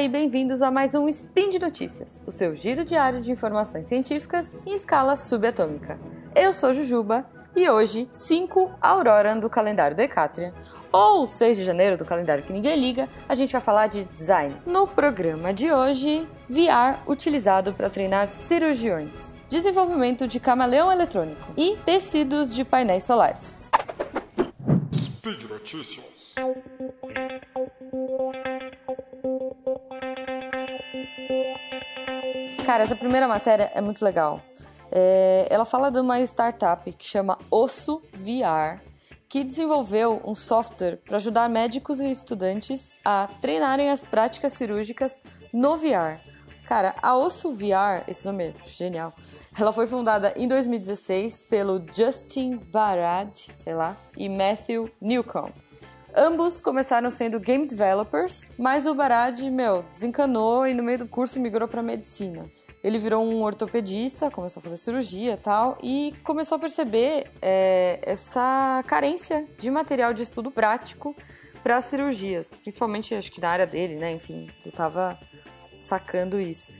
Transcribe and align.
E 0.00 0.08
bem-vindos 0.08 0.62
a 0.62 0.70
mais 0.70 0.94
um 0.94 1.06
Spin 1.10 1.50
de 1.50 1.58
Notícias, 1.58 2.22
o 2.26 2.32
seu 2.32 2.56
giro 2.56 2.86
diário 2.86 3.20
de 3.20 3.30
informações 3.30 3.84
científicas 3.84 4.56
em 4.64 4.72
escala 4.72 5.14
subatômica. 5.14 6.00
Eu 6.34 6.54
sou 6.54 6.72
Jujuba 6.72 7.26
e 7.54 7.68
hoje, 7.68 8.08
5 8.10 8.78
Aurora 8.80 9.36
do 9.36 9.50
calendário 9.50 9.94
Decatrian, 9.94 10.54
ou 10.90 11.26
6 11.26 11.58
de 11.58 11.64
janeiro 11.66 11.98
do 11.98 12.06
calendário 12.06 12.42
que 12.42 12.50
ninguém 12.50 12.80
liga, 12.80 13.10
a 13.28 13.34
gente 13.34 13.52
vai 13.52 13.60
falar 13.60 13.88
de 13.88 14.06
design. 14.06 14.56
No 14.64 14.88
programa 14.88 15.52
de 15.52 15.70
hoje, 15.70 16.26
VR 16.48 16.98
utilizado 17.06 17.74
para 17.74 17.90
treinar 17.90 18.26
cirurgiões, 18.28 19.44
desenvolvimento 19.50 20.26
de 20.26 20.40
camaleão 20.40 20.90
eletrônico 20.90 21.52
e 21.58 21.76
tecidos 21.84 22.54
de 22.54 22.64
painéis 22.64 23.04
solares. 23.04 23.70
Speed 24.94 25.42
Notícias. 25.42 26.32
Cara, 32.70 32.84
essa 32.84 32.94
primeira 32.94 33.26
matéria 33.26 33.68
é 33.74 33.80
muito 33.80 34.04
legal. 34.04 34.40
É, 34.92 35.44
ela 35.50 35.64
fala 35.64 35.90
de 35.90 35.98
uma 35.98 36.20
startup 36.20 36.92
que 36.92 37.04
chama 37.04 37.36
Osso 37.50 38.00
VR, 38.12 38.80
que 39.28 39.42
desenvolveu 39.42 40.22
um 40.24 40.36
software 40.36 40.98
para 40.98 41.16
ajudar 41.16 41.48
médicos 41.48 41.98
e 41.98 42.08
estudantes 42.08 42.96
a 43.04 43.28
treinarem 43.40 43.90
as 43.90 44.04
práticas 44.04 44.52
cirúrgicas 44.52 45.20
no 45.52 45.76
VR. 45.76 46.20
Cara, 46.64 46.94
a 47.02 47.16
Osso 47.16 47.50
VR, 47.52 48.04
esse 48.06 48.24
nome 48.24 48.50
é 48.50 48.54
genial. 48.62 49.12
Ela 49.58 49.72
foi 49.72 49.88
fundada 49.88 50.32
em 50.36 50.46
2016 50.46 51.42
pelo 51.50 51.84
Justin 51.92 52.56
Barad, 52.56 53.36
sei 53.56 53.74
lá, 53.74 53.96
e 54.16 54.28
Matthew 54.28 54.88
Newcomb. 55.00 55.52
Ambos 56.14 56.60
começaram 56.60 57.10
sendo 57.10 57.38
game 57.38 57.66
developers, 57.66 58.52
mas 58.58 58.86
o 58.86 58.94
Barad, 58.94 59.40
meu, 59.42 59.82
desencanou 59.84 60.66
e 60.66 60.74
no 60.74 60.82
meio 60.82 60.98
do 60.98 61.08
curso 61.08 61.38
migrou 61.38 61.68
para 61.68 61.82
medicina. 61.82 62.48
Ele 62.82 62.98
virou 62.98 63.24
um 63.24 63.42
ortopedista, 63.42 64.30
começou 64.30 64.60
a 64.60 64.62
fazer 64.62 64.76
cirurgia 64.76 65.34
e 65.34 65.36
tal, 65.36 65.78
e 65.82 66.14
começou 66.24 66.56
a 66.56 66.58
perceber 66.58 67.30
é, 67.40 68.00
essa 68.02 68.82
carência 68.86 69.46
de 69.58 69.70
material 69.70 70.12
de 70.12 70.22
estudo 70.22 70.50
prático 70.50 71.14
para 71.62 71.80
cirurgias, 71.80 72.50
principalmente 72.62 73.14
acho 73.14 73.30
que 73.30 73.40
na 73.40 73.50
área 73.50 73.66
dele, 73.66 73.96
né? 73.96 74.10
Enfim, 74.12 74.50
ele 74.60 74.68
estava 74.70 75.18
sacando 75.76 76.40
isso. 76.40 76.72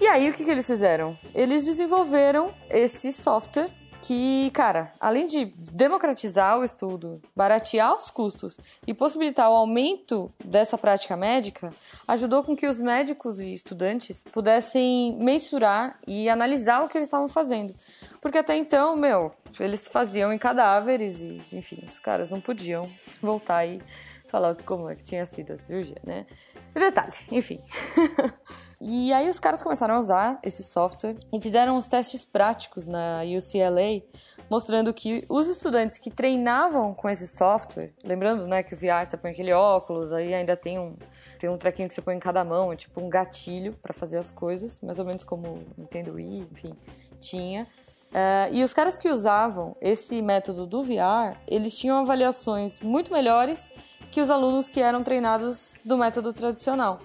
E 0.00 0.06
aí 0.06 0.28
o 0.28 0.32
que, 0.32 0.44
que 0.44 0.50
eles 0.50 0.66
fizeram? 0.66 1.18
Eles 1.34 1.64
desenvolveram 1.64 2.52
esse 2.68 3.12
software 3.12 3.70
que, 4.02 4.50
cara, 4.52 4.92
além 4.98 5.26
de 5.26 5.46
democratizar 5.72 6.58
o 6.58 6.64
estudo, 6.64 7.20
baratear 7.34 7.98
os 7.98 8.10
custos 8.10 8.58
e 8.86 8.94
possibilitar 8.94 9.50
o 9.50 9.54
aumento 9.54 10.32
dessa 10.44 10.78
prática 10.78 11.16
médica, 11.16 11.70
ajudou 12.06 12.42
com 12.42 12.56
que 12.56 12.66
os 12.66 12.78
médicos 12.78 13.38
e 13.38 13.52
estudantes 13.52 14.24
pudessem 14.32 15.16
mensurar 15.18 15.98
e 16.06 16.28
analisar 16.28 16.82
o 16.82 16.88
que 16.88 16.96
eles 16.96 17.08
estavam 17.08 17.28
fazendo. 17.28 17.74
Porque 18.20 18.38
até 18.38 18.56
então, 18.56 18.96
meu, 18.96 19.32
eles 19.60 19.88
faziam 19.88 20.32
em 20.32 20.38
cadáveres 20.38 21.20
e, 21.20 21.40
enfim, 21.52 21.82
os 21.86 21.98
caras 21.98 22.30
não 22.30 22.40
podiam 22.40 22.90
voltar 23.20 23.66
e 23.66 23.80
falar 24.26 24.54
como 24.54 24.88
é 24.88 24.94
que 24.94 25.02
tinha 25.02 25.24
sido 25.26 25.52
a 25.52 25.58
cirurgia, 25.58 25.96
né? 26.06 26.26
Detalhe, 26.74 27.12
enfim. 27.30 27.60
E 28.80 29.12
aí 29.12 29.28
os 29.28 29.40
caras 29.40 29.62
começaram 29.62 29.96
a 29.96 29.98
usar 29.98 30.38
esse 30.42 30.62
software 30.62 31.16
e 31.32 31.40
fizeram 31.40 31.76
uns 31.76 31.88
testes 31.88 32.24
práticos 32.24 32.86
na 32.86 33.22
UCLA, 33.24 34.02
mostrando 34.48 34.94
que 34.94 35.24
os 35.28 35.48
estudantes 35.48 35.98
que 35.98 36.10
treinavam 36.10 36.94
com 36.94 37.08
esse 37.08 37.26
software, 37.26 37.92
lembrando, 38.04 38.46
né, 38.46 38.62
que 38.62 38.74
o 38.74 38.76
VR 38.76 39.04
você 39.04 39.16
põe 39.16 39.32
aquele 39.32 39.52
óculos, 39.52 40.12
aí 40.12 40.32
ainda 40.32 40.56
tem 40.56 40.78
um 40.78 40.96
tem 41.38 41.48
um 41.48 41.56
trequinho 41.56 41.86
que 41.86 41.94
você 41.94 42.02
põe 42.02 42.16
em 42.16 42.18
cada 42.18 42.44
mão, 42.44 42.72
é 42.72 42.76
tipo 42.76 43.00
um 43.00 43.08
gatilho 43.08 43.72
para 43.80 43.92
fazer 43.92 44.18
as 44.18 44.30
coisas, 44.30 44.80
mais 44.80 44.98
ou 44.98 45.04
menos 45.04 45.22
como 45.22 45.64
Nintendo 45.76 46.14
Wii, 46.14 46.48
enfim, 46.50 46.74
tinha. 47.20 47.64
Uh, 48.08 48.52
e 48.52 48.62
os 48.64 48.74
caras 48.74 48.98
que 48.98 49.08
usavam 49.08 49.76
esse 49.80 50.20
método 50.20 50.66
do 50.66 50.82
VR, 50.82 51.38
eles 51.46 51.78
tinham 51.78 51.98
avaliações 51.98 52.80
muito 52.80 53.12
melhores 53.12 53.70
que 54.10 54.20
os 54.20 54.30
alunos 54.30 54.68
que 54.68 54.80
eram 54.80 55.04
treinados 55.04 55.76
do 55.84 55.96
método 55.96 56.32
tradicional. 56.32 56.98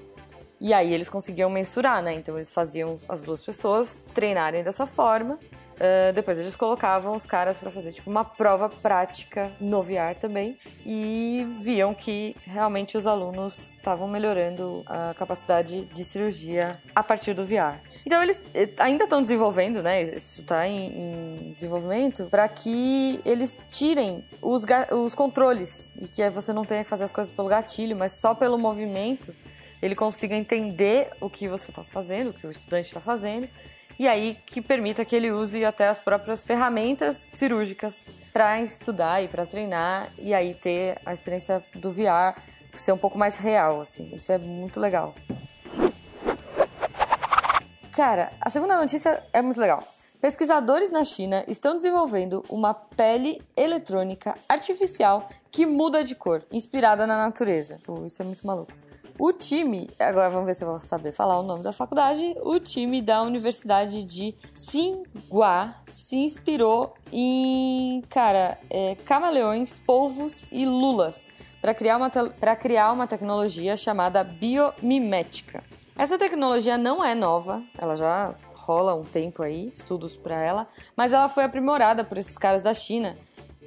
E 0.63 0.73
aí 0.73 0.93
eles 0.93 1.09
conseguiam 1.09 1.49
mensurar, 1.49 2.01
né? 2.01 2.13
Então 2.13 2.35
eles 2.35 2.49
faziam 2.49 2.97
as 3.09 3.21
duas 3.21 3.43
pessoas 3.43 4.07
treinarem 4.13 4.63
dessa 4.63 4.85
forma. 4.85 5.37
Uh, 5.73 6.13
depois 6.13 6.37
eles 6.37 6.55
colocavam 6.55 7.15
os 7.15 7.25
caras 7.25 7.59
para 7.59 7.69
fazer 7.69 7.91
tipo 7.91 8.09
uma 8.09 8.23
prova 8.23 8.69
prática 8.69 9.51
no 9.59 9.81
VR 9.81 10.15
também 10.17 10.57
e 10.85 11.45
viam 11.59 11.93
que 11.93 12.33
realmente 12.45 12.95
os 12.95 13.05
alunos 13.05 13.73
estavam 13.73 14.07
melhorando 14.07 14.83
a 14.85 15.13
capacidade 15.15 15.83
de 15.85 16.05
cirurgia 16.05 16.79
a 16.95 17.03
partir 17.03 17.33
do 17.33 17.43
VR. 17.43 17.81
Então 18.05 18.23
eles 18.23 18.41
eh, 18.53 18.69
ainda 18.77 19.03
estão 19.03 19.21
desenvolvendo, 19.21 19.83
né? 19.83 20.03
Isso 20.03 20.41
está 20.41 20.65
em, 20.65 21.49
em, 21.49 21.53
desenvolvimento 21.53 22.27
para 22.31 22.47
que 22.47 23.19
eles 23.25 23.59
tirem 23.67 24.23
os, 24.41 24.63
os 24.91 25.13
controles 25.13 25.91
e 25.99 26.07
que 26.07 26.29
você 26.29 26.53
não 26.53 26.63
tenha 26.63 26.85
que 26.85 26.89
fazer 26.89 27.03
as 27.03 27.11
coisas 27.11 27.33
pelo 27.33 27.49
gatilho, 27.49 27.97
mas 27.97 28.13
só 28.13 28.33
pelo 28.33 28.57
movimento 28.57 29.35
ele 29.83 29.95
consiga 29.95 30.33
entender 30.33 31.09
o 31.19 31.29
que 31.29 31.45
você 31.45 31.69
está 31.69 31.83
fazendo, 31.83 32.29
o 32.29 32.33
que 32.33 32.47
o 32.47 32.51
estudante 32.51 32.87
está 32.87 33.01
fazendo, 33.01 33.49
e 33.99 34.07
aí 34.07 34.37
que 34.45 34.61
permita 34.61 35.03
que 35.03 35.13
ele 35.13 35.29
use 35.29 35.65
até 35.65 35.89
as 35.89 35.99
próprias 35.99 36.41
ferramentas 36.41 37.27
cirúrgicas 37.29 38.07
para 38.31 38.61
estudar 38.61 39.21
e 39.21 39.27
para 39.27 39.45
treinar, 39.45 40.09
e 40.17 40.33
aí 40.33 40.53
ter 40.53 41.01
a 41.05 41.11
experiência 41.11 41.61
do 41.75 41.91
VR 41.91 42.39
ser 42.73 42.93
um 42.93 42.97
pouco 42.97 43.17
mais 43.17 43.37
real, 43.37 43.81
assim. 43.81 44.09
Isso 44.13 44.31
é 44.31 44.37
muito 44.37 44.79
legal. 44.79 45.13
Cara, 47.91 48.31
a 48.39 48.49
segunda 48.49 48.79
notícia 48.79 49.21
é 49.33 49.41
muito 49.41 49.59
legal. 49.59 49.92
Pesquisadores 50.23 50.89
na 50.89 51.03
China 51.03 51.43
estão 51.49 51.75
desenvolvendo 51.75 52.45
uma 52.47 52.73
pele 52.73 53.41
eletrônica 53.57 54.33
artificial 54.47 55.27
que 55.51 55.65
muda 55.65 56.01
de 56.01 56.15
cor, 56.15 56.41
inspirada 56.49 57.05
na 57.05 57.17
natureza. 57.17 57.77
Isso 58.07 58.21
é 58.21 58.25
muito 58.25 58.47
maluco. 58.47 58.71
O 59.19 59.33
time, 59.33 59.89
agora 59.99 60.29
vamos 60.29 60.47
ver 60.47 60.53
se 60.55 60.63
eu 60.63 60.69
vou 60.69 60.79
saber 60.79 61.11
falar 61.11 61.37
o 61.41 61.43
nome 61.43 61.61
da 61.61 61.73
faculdade. 61.73 62.37
O 62.41 62.57
time 62.57 63.01
da 63.01 63.21
Universidade 63.21 64.05
de 64.05 64.31
Tsinghua 64.55 65.75
se 65.87 66.15
inspirou 66.15 66.93
em, 67.11 68.01
cara, 68.07 68.57
é, 68.69 68.95
camaleões, 69.03 69.77
polvos 69.77 70.47
e 70.49 70.65
lulas 70.65 71.27
para 71.61 71.73
criar, 71.73 71.97
uma 71.97 72.09
criar 72.55 72.93
uma 72.93 73.07
tecnologia 73.07 73.75
chamada 73.75 74.23
biomimética. 74.23 75.61
Essa 75.95 76.17
tecnologia 76.17 76.77
não 76.77 77.05
é 77.05 77.13
nova, 77.13 77.63
ela 77.77 77.95
já 77.95 78.33
rola 78.55 78.95
um 78.95 79.03
tempo 79.03 79.43
aí, 79.43 79.69
estudos 79.71 80.15
para 80.15 80.41
ela, 80.41 80.67
mas 80.95 81.13
ela 81.13 81.29
foi 81.29 81.43
aprimorada 81.43 82.03
por 82.03 82.17
esses 82.17 82.37
caras 82.37 82.63
da 82.63 82.73
China 82.73 83.15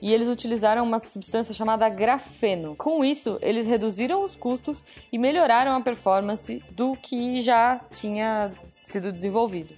e 0.02 0.12
eles 0.12 0.28
utilizaram 0.28 0.82
uma 0.82 0.98
substância 0.98 1.54
chamada 1.54 1.88
grafeno. 1.88 2.74
Com 2.76 3.04
isso, 3.04 3.38
eles 3.40 3.66
reduziram 3.66 4.22
os 4.22 4.34
custos 4.36 4.84
e 5.10 5.18
melhoraram 5.18 5.74
a 5.74 5.80
performance 5.80 6.62
do 6.70 6.96
que 6.96 7.40
já 7.40 7.80
tinha 7.92 8.52
sido 8.72 9.12
desenvolvido. 9.12 9.74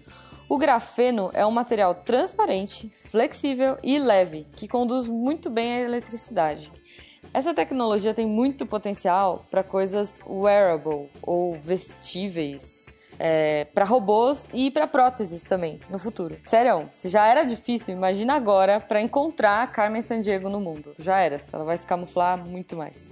O 0.48 0.56
grafeno 0.56 1.30
é 1.34 1.44
um 1.44 1.50
material 1.50 1.94
transparente, 1.94 2.90
flexível 3.10 3.76
e 3.82 3.98
leve, 3.98 4.46
que 4.56 4.66
conduz 4.66 5.06
muito 5.06 5.50
bem 5.50 5.74
a 5.74 5.80
eletricidade. 5.80 6.72
Essa 7.32 7.52
tecnologia 7.52 8.14
tem 8.14 8.26
muito 8.26 8.66
potencial 8.66 9.44
para 9.50 9.62
coisas 9.62 10.20
wearable 10.26 11.10
ou 11.22 11.58
vestíveis, 11.58 12.86
é, 13.18 13.66
para 13.66 13.84
robôs 13.84 14.48
e 14.52 14.70
para 14.70 14.86
próteses 14.86 15.44
também 15.44 15.78
no 15.90 15.98
futuro. 15.98 16.36
Sério, 16.46 16.88
se 16.90 17.08
já 17.08 17.26
era 17.26 17.44
difícil, 17.44 17.94
imagina 17.94 18.34
agora 18.34 18.80
para 18.80 19.00
encontrar 19.00 19.62
a 19.62 19.66
Carmen 19.66 20.02
Sandiego 20.02 20.48
no 20.48 20.60
mundo. 20.60 20.94
Já 20.98 21.18
era, 21.20 21.38
ela 21.52 21.64
vai 21.64 21.76
se 21.76 21.86
camuflar 21.86 22.38
muito 22.38 22.76
mais. 22.76 23.08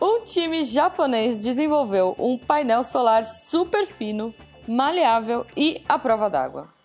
Um 0.00 0.24
time 0.24 0.64
japonês 0.64 1.36
desenvolveu 1.36 2.14
um 2.18 2.38
painel 2.38 2.82
solar 2.82 3.24
super 3.24 3.84
fino, 3.84 4.34
maleável 4.66 5.46
e 5.56 5.82
à 5.88 5.98
prova 5.98 6.30
d'água. 6.30 6.79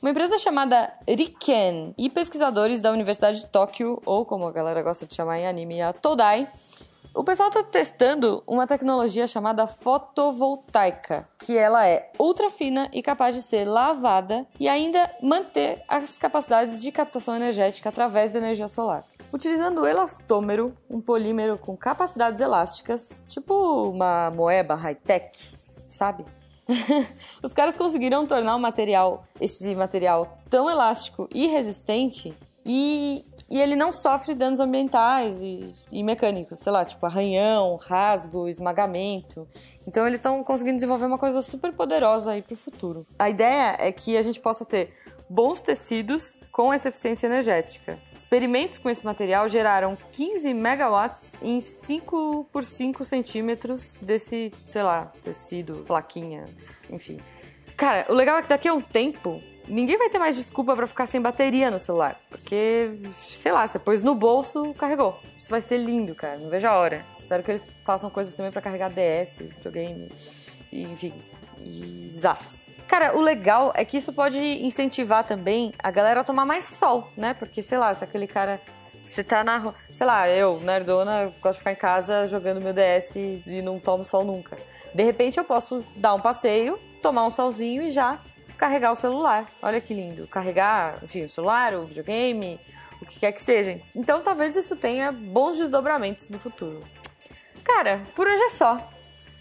Uma 0.00 0.10
empresa 0.10 0.38
chamada 0.38 0.92
Riken 1.08 1.92
e 1.98 2.08
pesquisadores 2.08 2.80
da 2.80 2.92
Universidade 2.92 3.40
de 3.40 3.46
Tóquio, 3.48 4.00
ou 4.06 4.24
como 4.24 4.46
a 4.46 4.52
galera 4.52 4.80
gosta 4.80 5.04
de 5.04 5.12
chamar 5.12 5.40
em 5.40 5.48
anime, 5.48 5.82
a 5.82 5.92
Todai, 5.92 6.46
o 7.12 7.24
pessoal 7.24 7.48
está 7.48 7.64
testando 7.64 8.40
uma 8.46 8.64
tecnologia 8.64 9.26
chamada 9.26 9.66
fotovoltaica, 9.66 11.28
que 11.36 11.58
ela 11.58 11.84
é 11.84 12.12
ultra 12.16 12.48
fina 12.48 12.88
e 12.92 13.02
capaz 13.02 13.34
de 13.34 13.42
ser 13.42 13.64
lavada 13.64 14.46
e 14.60 14.68
ainda 14.68 15.10
manter 15.20 15.82
as 15.88 16.16
capacidades 16.16 16.80
de 16.80 16.92
captação 16.92 17.34
energética 17.34 17.88
através 17.88 18.30
da 18.30 18.38
energia 18.38 18.68
solar. 18.68 19.04
Utilizando 19.32 19.84
elastômero, 19.84 20.76
um 20.88 21.00
polímero 21.00 21.58
com 21.58 21.76
capacidades 21.76 22.40
elásticas, 22.40 23.24
tipo 23.26 23.90
uma 23.90 24.30
moeba 24.30 24.76
high-tech, 24.76 25.56
sabe? 25.88 26.24
Os 27.42 27.52
caras 27.52 27.76
conseguiram 27.76 28.26
tornar 28.26 28.54
o 28.56 28.60
material, 28.60 29.24
esse 29.40 29.74
material 29.74 30.38
tão 30.50 30.68
elástico 30.68 31.28
e 31.32 31.46
resistente 31.46 32.34
e 32.64 33.24
e 33.50 33.58
ele 33.58 33.74
não 33.74 33.90
sofre 33.92 34.34
danos 34.34 34.60
ambientais 34.60 35.42
e, 35.42 35.74
e 35.90 36.02
mecânicos, 36.02 36.58
sei 36.58 36.70
lá, 36.70 36.84
tipo 36.84 37.04
arranhão, 37.06 37.76
rasgo, 37.76 38.46
esmagamento. 38.46 39.48
Então 39.86 40.06
eles 40.06 40.18
estão 40.18 40.44
conseguindo 40.44 40.76
desenvolver 40.76 41.06
uma 41.06 41.16
coisa 41.16 41.40
super 41.40 41.72
poderosa 41.72 42.32
aí 42.32 42.42
pro 42.42 42.54
futuro. 42.54 43.06
A 43.18 43.30
ideia 43.30 43.74
é 43.78 43.90
que 43.90 44.18
a 44.18 44.22
gente 44.22 44.38
possa 44.38 44.66
ter 44.66 44.90
bons 45.28 45.60
tecidos 45.60 46.38
com 46.50 46.72
essa 46.72 46.88
eficiência 46.88 47.26
energética. 47.26 47.98
Experimentos 48.14 48.78
com 48.78 48.88
esse 48.88 49.04
material 49.04 49.48
geraram 49.48 49.96
15 50.12 50.54
megawatts 50.54 51.38
em 51.42 51.60
5 51.60 52.48
por 52.52 52.64
5 52.64 53.04
centímetros 53.04 53.96
desse, 54.00 54.52
sei 54.56 54.82
lá, 54.82 55.12
tecido, 55.22 55.84
plaquinha, 55.86 56.46
enfim. 56.90 57.20
Cara, 57.76 58.06
o 58.08 58.14
legal 58.14 58.38
é 58.38 58.42
que 58.42 58.48
daqui 58.48 58.66
a 58.66 58.74
um 58.74 58.80
tempo 58.80 59.40
ninguém 59.68 59.96
vai 59.96 60.08
ter 60.08 60.18
mais 60.18 60.36
desculpa 60.36 60.74
para 60.74 60.86
ficar 60.86 61.06
sem 61.06 61.20
bateria 61.20 61.70
no 61.70 61.78
celular. 61.78 62.20
Porque, 62.30 62.90
sei 63.22 63.52
lá, 63.52 63.66
você 63.66 63.78
pôs 63.78 64.02
no 64.02 64.14
bolso, 64.14 64.74
carregou. 64.74 65.20
Isso 65.36 65.50
vai 65.50 65.60
ser 65.60 65.78
lindo, 65.78 66.14
cara. 66.14 66.38
Não 66.38 66.50
vejo 66.50 66.66
a 66.66 66.76
hora. 66.76 67.04
Espero 67.14 67.42
que 67.42 67.50
eles 67.50 67.70
façam 67.84 68.10
coisas 68.10 68.34
também 68.34 68.50
para 68.50 68.62
carregar 68.62 68.90
DS, 68.90 69.38
videogame, 69.38 70.10
e, 70.72 70.82
enfim, 70.82 71.12
e 71.58 72.10
zaz. 72.14 72.67
Cara, 72.88 73.14
o 73.14 73.20
legal 73.20 73.70
é 73.76 73.84
que 73.84 73.98
isso 73.98 74.14
pode 74.14 74.38
incentivar 74.38 75.22
também 75.22 75.74
a 75.78 75.90
galera 75.90 76.22
a 76.22 76.24
tomar 76.24 76.46
mais 76.46 76.64
sol, 76.64 77.12
né? 77.14 77.34
Porque, 77.34 77.62
sei 77.62 77.76
lá, 77.76 77.94
se 77.94 78.02
aquele 78.02 78.26
cara. 78.26 78.60
Você 79.04 79.22
tá 79.22 79.44
na 79.44 79.56
rua. 79.56 79.74
Sei 79.92 80.06
lá, 80.06 80.28
eu, 80.28 80.60
nerdona, 80.60 81.32
gosto 81.40 81.54
de 81.54 81.58
ficar 81.58 81.72
em 81.72 81.76
casa 81.76 82.26
jogando 82.26 82.60
meu 82.60 82.74
DS 82.74 83.16
e 83.16 83.62
não 83.62 83.78
tomo 83.78 84.04
sol 84.04 84.22
nunca. 84.22 84.58
De 84.94 85.02
repente 85.02 85.38
eu 85.38 85.44
posso 85.44 85.82
dar 85.96 86.14
um 86.14 86.20
passeio, 86.20 86.78
tomar 87.00 87.24
um 87.24 87.30
solzinho 87.30 87.82
e 87.82 87.90
já 87.90 88.18
carregar 88.58 88.92
o 88.92 88.96
celular. 88.96 89.50
Olha 89.62 89.80
que 89.80 89.94
lindo. 89.94 90.26
Carregar, 90.26 90.98
enfim, 91.02 91.24
o 91.24 91.30
celular, 91.30 91.74
o 91.74 91.86
videogame, 91.86 92.60
o 93.00 93.06
que 93.06 93.20
quer 93.20 93.32
que 93.32 93.40
seja. 93.40 93.80
Então 93.94 94.20
talvez 94.20 94.54
isso 94.56 94.76
tenha 94.76 95.10
bons 95.10 95.56
desdobramentos 95.56 96.28
no 96.28 96.38
futuro. 96.38 96.84
Cara, 97.64 98.06
por 98.14 98.26
hoje 98.26 98.42
é 98.42 98.48
só. 98.50 98.90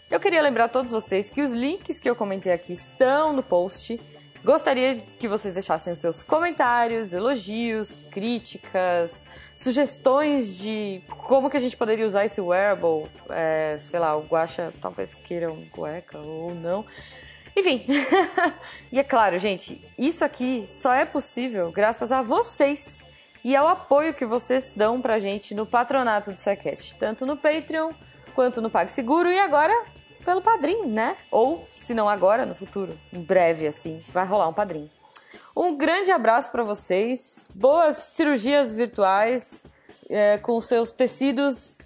Eu 0.10 0.22
queria 0.22 0.42
lembrar 0.42 0.66
a 0.66 0.70
todos 0.70 0.94
vocês 0.94 1.30
que 1.30 1.42
os 1.42 1.52
links 1.52 2.00
que 2.00 2.10
eu 2.10 2.16
comentei 2.16 2.54
aqui 2.54 2.72
estão 2.72 3.34
no 3.34 3.44
post. 3.44 4.00
Gostaria 4.42 4.96
que 4.96 5.28
vocês 5.28 5.54
deixassem 5.54 5.92
os 5.92 6.00
seus 6.00 6.24
comentários, 6.24 7.12
elogios, 7.12 8.00
críticas, 8.10 9.28
sugestões 9.54 10.58
de 10.58 11.02
como 11.10 11.50
que 11.50 11.58
a 11.58 11.60
gente 11.60 11.76
poderia 11.76 12.06
usar 12.06 12.24
esse 12.24 12.40
wearable. 12.40 13.12
É, 13.30 13.78
sei 13.82 14.00
lá, 14.00 14.16
o 14.16 14.22
Guacha 14.22 14.74
talvez 14.82 15.20
queira 15.20 15.52
um 15.52 15.66
cueca 15.66 16.18
ou 16.18 16.56
não. 16.56 16.86
Enfim. 17.54 17.86
e 18.90 18.98
é 18.98 19.04
claro, 19.04 19.38
gente, 19.38 19.84
isso 19.98 20.24
aqui 20.24 20.64
só 20.68 20.94
é 20.94 21.04
possível 21.04 21.70
graças 21.70 22.14
a 22.14 22.22
vocês 22.22 23.04
e 23.44 23.54
ao 23.58 23.68
apoio 23.68 24.14
que 24.14 24.26
vocês 24.26 24.72
dão 24.74 25.02
pra 25.02 25.20
gente 25.20 25.54
no 25.54 25.66
patronato 25.66 26.32
do 26.32 26.40
Sequest, 26.40 26.94
tanto 26.94 27.26
no 27.26 27.36
Patreon 27.36 27.92
quanto 28.34 28.62
no 28.62 28.70
PagSeguro 28.70 29.30
e 29.30 29.40
agora 29.40 29.97
pelo 30.28 30.42
padrinho, 30.42 30.88
né? 30.88 31.16
Ou, 31.32 31.66
se 31.80 31.94
não 31.94 32.10
agora, 32.10 32.46
no 32.46 32.54
futuro, 32.54 33.00
em 33.14 33.22
breve 33.22 33.66
assim, 33.66 34.04
vai 34.10 34.26
rolar 34.26 34.50
um 34.50 34.54
padrinho. 34.54 34.92
Um 35.56 35.78
grande 35.78 36.12
abraço 36.12 36.52
para 36.52 36.64
vocês, 36.64 37.50
boas 37.56 37.96
cirurgias 37.96 38.76
virtuais 38.76 39.66
é, 40.10 40.38
com 40.38 40.60
seus 40.60 40.92
tecidos 40.92 41.78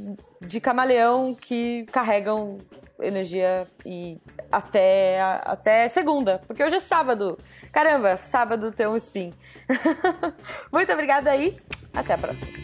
de 0.41 0.59
camaleão 0.59 1.35
que 1.35 1.85
carregam 1.91 2.57
energia 2.99 3.67
e 3.85 4.17
até, 4.51 5.21
até 5.21 5.87
segunda, 5.87 6.41
porque 6.47 6.63
hoje 6.63 6.77
é 6.77 6.79
sábado. 6.79 7.37
Caramba, 7.71 8.17
sábado 8.17 8.71
tem 8.71 8.87
um 8.87 8.97
spin. 8.97 9.35
Muito 10.73 10.91
obrigada 10.91 11.29
aí, 11.29 11.55
até 11.93 12.15
a 12.15 12.17
próxima. 12.17 12.60